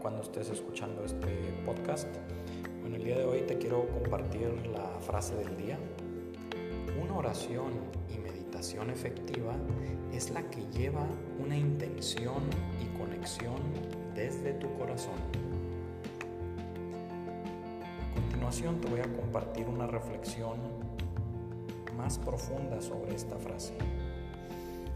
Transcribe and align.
cuando 0.00 0.22
estés 0.22 0.48
escuchando 0.50 1.04
este 1.04 1.26
podcast. 1.64 2.08
Bueno, 2.80 2.96
el 2.96 3.04
día 3.04 3.18
de 3.18 3.24
hoy 3.24 3.42
te 3.42 3.58
quiero 3.58 3.86
compartir 3.88 4.48
la 4.72 4.88
frase 5.00 5.34
del 5.36 5.56
día. 5.56 5.78
Una 7.00 7.16
oración 7.16 7.72
y 8.14 8.18
meditación 8.18 8.90
efectiva 8.90 9.54
es 10.12 10.30
la 10.30 10.42
que 10.48 10.62
lleva 10.70 11.06
una 11.38 11.56
intención 11.56 12.42
y 12.80 12.98
conexión 12.98 13.56
desde 14.14 14.54
tu 14.54 14.72
corazón. 14.74 15.16
A 18.10 18.14
continuación 18.14 18.80
te 18.80 18.88
voy 18.88 19.00
a 19.00 19.12
compartir 19.12 19.66
una 19.66 19.86
reflexión 19.86 20.56
más 21.96 22.18
profunda 22.18 22.80
sobre 22.80 23.14
esta 23.14 23.36
frase. 23.36 23.74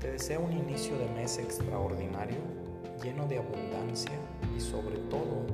Te 0.00 0.12
deseo 0.12 0.40
un 0.40 0.52
inicio 0.52 0.98
de 0.98 1.08
mes 1.10 1.38
extraordinario 1.38 2.38
lleno 3.02 3.26
de 3.26 3.38
abundancia 3.38 4.18
y 4.56 4.60
sobre 4.60 4.96
todo 5.10 5.46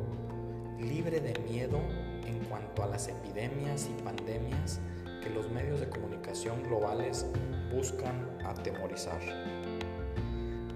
libre 0.79 1.21
de 1.21 1.39
miedo 1.51 1.79
en 2.27 2.39
cuanto 2.48 2.83
a 2.83 2.87
las 2.87 3.09
epidemias 3.09 3.89
y 3.89 4.02
pandemias 4.02 4.80
que 5.23 5.30
los 5.30 5.51
medios 5.51 5.80
de 5.80 5.89
comunicación 5.89 6.62
globales 6.62 7.27
buscan 7.75 8.38
atemorizar. 8.45 9.21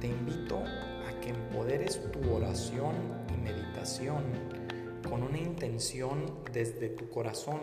Te 0.01 0.07
invito 0.07 0.59
a 0.59 1.21
que 1.21 1.31
empoderes 1.31 2.01
tu 2.13 2.33
oración 2.33 2.95
y 3.35 3.37
meditación 3.37 4.25
con 5.09 5.23
una 5.23 5.39
intención 5.39 6.25
desde 6.53 6.89
tu 6.89 7.09
corazón, 7.11 7.61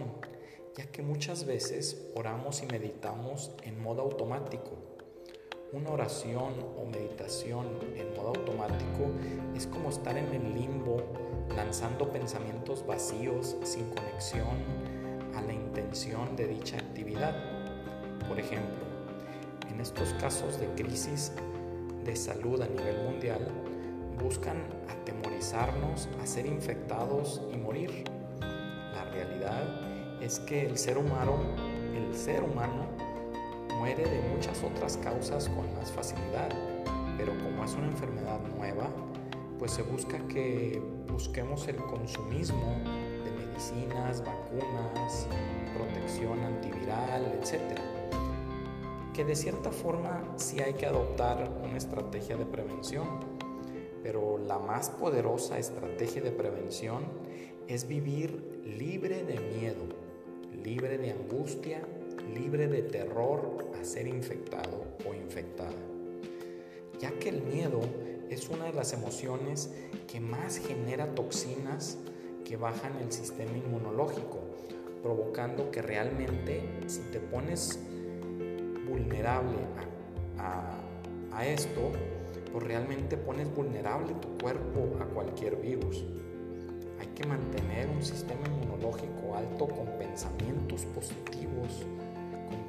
ya 0.76 0.86
que 0.88 1.02
muchas 1.02 1.46
veces 1.46 2.12
oramos 2.16 2.62
y 2.64 2.66
meditamos 2.68 3.52
en 3.64 3.82
modo 3.82 4.02
automático 4.02 4.96
una 5.72 5.90
oración 5.90 6.54
o 6.78 6.86
meditación 6.86 7.66
en 7.98 8.15
automático 8.28 9.12
es 9.56 9.68
como 9.68 9.90
estar 9.90 10.18
en 10.18 10.34
el 10.34 10.54
limbo 10.54 10.98
lanzando 11.56 12.12
pensamientos 12.12 12.86
vacíos 12.86 13.56
sin 13.64 13.86
conexión 13.90 14.58
a 15.36 15.42
la 15.42 15.54
intención 15.54 16.36
de 16.36 16.48
dicha 16.48 16.78
actividad. 16.78 17.36
Por 18.28 18.40
ejemplo, 18.40 18.86
en 19.70 19.80
estos 19.80 20.14
casos 20.14 20.60
de 20.60 20.68
crisis 20.82 21.32
de 22.04 22.16
salud 22.16 22.62
a 22.62 22.68
nivel 22.68 23.04
mundial, 23.04 23.48
buscan 24.22 24.58
atemorizarnos 24.90 26.08
a 26.22 26.26
ser 26.26 26.46
infectados 26.46 27.42
y 27.54 27.58
morir. 27.58 28.06
La 28.94 29.04
realidad 29.12 30.22
es 30.22 30.40
que 30.40 30.66
el 30.66 30.78
ser 30.78 30.98
humano, 30.98 31.38
el 31.94 32.16
ser 32.16 32.44
humano 32.44 32.86
muere 33.78 34.06
de 34.06 34.22
muchas 34.30 34.64
otras 34.64 34.98
causas 34.98 35.50
con 35.50 35.74
más 35.76 35.92
facilidad, 35.92 36.50
pero 37.18 37.34
como 37.44 37.64
es 37.64 37.74
una 37.74 37.88
enfermedad 37.88 38.40
nueva, 38.58 38.90
pues 39.60 39.72
se 39.72 39.84
busca 39.84 40.18
que 40.28 40.82
busquemos 41.08 41.68
el 41.68 41.78
consumismo 41.78 42.76
de 43.24 43.32
medicinas, 43.32 44.24
vacunas, 44.24 45.28
protección 45.76 46.40
antiviral, 46.44 47.40
etc. 47.40 47.80
Que 49.14 49.24
de 49.24 49.36
cierta 49.36 49.72
forma 49.72 50.34
sí 50.36 50.60
hay 50.60 50.74
que 50.74 50.86
adoptar 50.86 51.50
una 51.64 51.78
estrategia 51.78 52.36
de 52.38 52.46
prevención, 52.46 53.08
pero 54.04 54.38
la 54.38 54.60
más 54.60 54.90
poderosa 54.90 55.58
estrategia 55.58 56.22
de 56.22 56.32
prevención 56.32 57.04
es 57.68 57.88
vivir 57.88 58.62
libre 58.66 59.24
de 59.24 59.40
miedo, 59.40 59.86
libre 60.64 60.98
de 60.98 61.12
angustia 61.12 61.82
libre 62.34 62.68
de 62.68 62.82
terror 62.82 63.66
a 63.80 63.84
ser 63.84 64.08
infectado 64.08 64.84
o 65.08 65.14
infectada, 65.14 65.72
ya 67.00 67.12
que 67.20 67.30
el 67.30 67.42
miedo 67.42 67.82
es 68.30 68.50
una 68.50 68.66
de 68.66 68.74
las 68.74 68.94
emociones 68.94 69.70
que 70.08 70.20
más 70.20 70.58
genera 70.58 71.14
toxinas 71.14 71.98
que 72.44 72.58
bajan 72.58 72.98
el 72.98 73.12
sistema 73.12 73.58
inmunológico, 73.58 74.40
provocando 75.02 75.72
que 75.72 75.82
realmente 75.82 76.64
si 76.88 77.02
te 77.12 77.20
pones 77.20 77.80
vulnerable 78.88 79.58
a, 80.38 81.46
esto, 81.46 81.92
pues 82.52 82.64
realmente 82.64 83.18
pones 83.18 83.54
vulnerable 83.54 84.14
tu 84.14 84.38
cuerpo 84.42 84.96
a 85.02 85.06
cualquier 85.06 85.58
virus. 85.58 86.06
Hay 87.00 87.08
que 87.08 87.28
mantener 87.28 87.90
un 87.90 88.02
sistema 88.02 88.48
inmunológico 88.48 89.36
alto 89.36 89.68
con 89.68 89.86
pensamientos 90.00 90.86
positivos, 90.86 91.86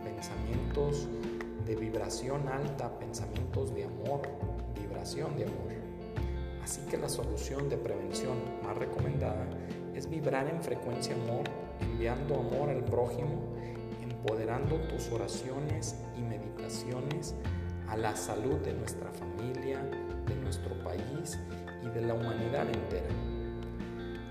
pensamientos 0.03 1.07
de 1.67 1.75
vibración 1.75 2.49
alta, 2.49 2.97
pensamientos 2.99 3.75
de 3.75 3.85
amor, 3.85 4.23
vibración 4.81 5.37
de 5.37 5.45
amor. 5.45 5.67
Así 6.63 6.81
que 6.83 6.97
la 6.97 7.09
solución 7.09 7.69
de 7.69 7.77
prevención 7.77 8.37
más 8.65 8.77
recomendada 8.77 9.47
es 9.95 10.09
vibrar 10.09 10.49
en 10.49 10.63
frecuencia 10.63 11.15
amor, 11.15 11.45
enviando 11.81 12.37
amor 12.37 12.71
al 12.71 12.85
prójimo, 12.85 13.55
empoderando 14.03 14.77
tus 14.89 15.11
oraciones 15.11 15.97
y 16.17 16.23
meditaciones 16.23 17.35
a 17.89 17.97
la 17.97 18.17
salud 18.17 18.57
de 18.59 18.73
nuestra 18.73 19.11
familia, 19.13 19.83
de 20.27 20.35
nuestro 20.37 20.79
país 20.83 21.39
y 21.83 21.89
de 21.89 22.01
la 22.03 22.15
humanidad 22.15 22.67
entera. 22.69 23.09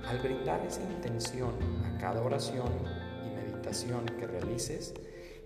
Al 0.08 0.20
brindar 0.20 0.66
esa 0.66 0.84
intención 0.84 1.54
a 1.86 1.98
cada 1.98 2.22
oración 2.22 2.70
y 3.26 3.36
meditación 3.36 4.06
que 4.06 4.28
realices, 4.28 4.94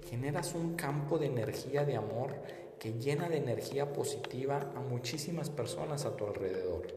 generas 0.08 0.54
un 0.54 0.76
campo 0.76 1.18
de 1.18 1.28
energía 1.28 1.86
de 1.86 1.96
amor 1.96 2.36
que 2.80 2.94
llena 2.94 3.28
de 3.28 3.38
energía 3.38 3.92
positiva 3.92 4.72
a 4.76 4.80
muchísimas 4.80 5.50
personas 5.50 6.06
a 6.06 6.16
tu 6.16 6.26
alrededor. 6.26 6.88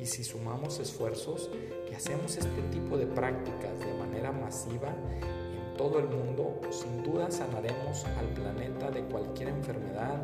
Y 0.00 0.06
si 0.06 0.24
sumamos 0.24 0.78
esfuerzos 0.78 1.50
y 1.90 1.94
hacemos 1.94 2.36
este 2.36 2.62
tipo 2.70 2.96
de 2.96 3.06
prácticas 3.06 3.78
de 3.78 3.94
manera 3.94 4.32
masiva 4.32 4.88
en 4.88 5.76
todo 5.76 5.98
el 5.98 6.08
mundo, 6.08 6.60
sin 6.70 7.02
duda 7.02 7.30
sanaremos 7.30 8.04
al 8.04 8.28
planeta 8.28 8.90
de 8.90 9.02
cualquier 9.04 9.50
enfermedad, 9.50 10.18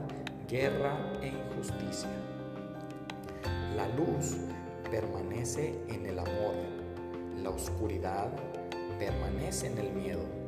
guerra 0.49 1.13
e 1.23 1.29
injusticia. 1.29 2.11
La 3.77 3.89
luz 3.89 4.37
permanece 4.91 5.75
en 5.89 6.07
el 6.07 6.19
amor, 6.19 6.55
la 7.43 7.51
oscuridad 7.51 8.31
permanece 8.99 9.67
en 9.67 9.79
el 9.79 9.93
miedo. 9.93 10.42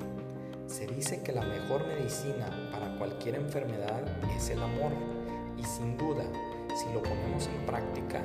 Se 0.75 0.89
dice 0.89 1.23
que 1.23 1.31
la 1.31 1.43
mejor 1.43 1.87
medicina 1.87 2.51
para 2.73 2.99
cualquier 2.99 3.37
enfermedad 3.37 4.03
es 4.37 4.51
el 4.51 4.61
amor 4.61 4.91
y 5.57 5.63
sin 5.63 5.97
duda, 5.97 6.25
si 6.75 6.93
lo 6.93 7.01
ponemos 7.01 7.47
en 7.47 7.65
práctica, 7.65 8.21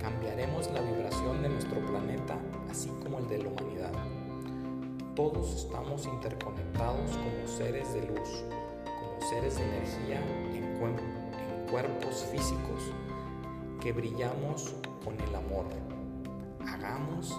cambiaremos 0.00 0.70
la 0.70 0.80
vibración 0.80 1.42
de 1.42 1.50
nuestro 1.50 1.78
planeta 1.84 2.38
así 2.70 2.88
como 3.02 3.18
el 3.18 3.28
de 3.28 3.42
la 3.42 3.50
humanidad. 3.50 3.92
Todos 5.14 5.66
estamos 5.66 6.06
interconectados 6.06 7.10
como 7.18 7.46
seres 7.46 7.92
de 7.92 8.00
luz, 8.06 8.44
como 8.86 9.28
seres 9.28 9.56
de 9.56 9.64
energía 9.64 10.22
en, 10.54 11.66
cuerpos 11.70 12.24
físicos 12.32 12.82
que 13.82 13.92
brillamos 13.92 14.74
con 15.04 15.20
el 15.20 15.34
amor. 15.34 15.66
Hagamos 16.66 17.38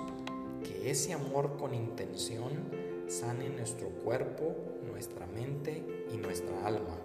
que 0.63 0.91
ese 0.91 1.13
amor 1.13 1.57
con 1.57 1.73
intención 1.73 2.90
sane 3.11 3.49
nuestro 3.49 3.89
cuerpo, 3.89 4.55
nuestra 4.89 5.27
mente 5.27 5.83
y 6.13 6.17
nuestra 6.17 6.65
alma. 6.65 6.95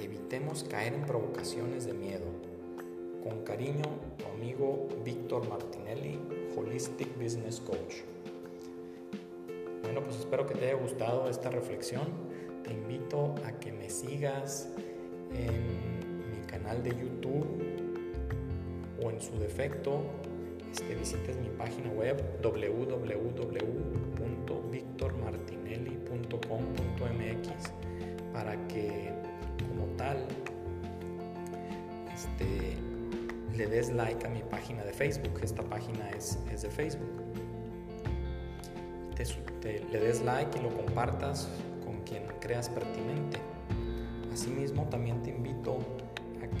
Evitemos 0.00 0.64
caer 0.64 0.94
en 0.94 1.02
provocaciones 1.02 1.84
de 1.84 1.92
miedo. 1.92 2.24
Con 3.22 3.44
cariño, 3.44 3.84
tu 4.16 4.24
amigo 4.36 4.88
Víctor 5.04 5.46
Martinelli, 5.48 6.18
Holistic 6.56 7.14
Business 7.22 7.60
Coach. 7.60 8.04
Bueno, 9.82 10.02
pues 10.02 10.18
espero 10.18 10.46
que 10.46 10.54
te 10.54 10.70
haya 10.70 10.80
gustado 10.80 11.28
esta 11.28 11.50
reflexión. 11.50 12.08
Te 12.62 12.72
invito 12.72 13.34
a 13.44 13.52
que 13.52 13.70
me 13.70 13.90
sigas 13.90 14.70
en 15.34 16.30
mi 16.30 16.40
canal 16.46 16.82
de 16.82 16.90
YouTube 16.90 17.46
o 19.04 19.10
en 19.10 19.20
su 19.20 19.38
defecto 19.38 20.00
que 20.88 20.94
visites 20.96 21.36
mi 21.36 21.50
página 21.50 21.90
web 21.90 22.40
www.victormartinelli.com.mx 22.42 24.13
le 33.56 33.66
des 33.66 33.90
like 33.90 34.26
a 34.26 34.28
mi 34.28 34.42
página 34.42 34.82
de 34.84 34.92
Facebook. 34.92 35.40
Esta 35.42 35.62
página 35.62 36.10
es, 36.10 36.38
es 36.52 36.62
de 36.62 36.70
Facebook. 36.70 37.22
Te, 39.60 39.80
le 39.90 39.98
des 39.98 40.22
like 40.22 40.58
y 40.58 40.62
lo 40.62 40.68
compartas 40.70 41.48
con 41.84 42.00
quien 42.02 42.24
creas 42.40 42.68
pertinente. 42.68 43.38
Asimismo, 44.32 44.86
también 44.90 45.22
te 45.22 45.30
invito 45.30 45.78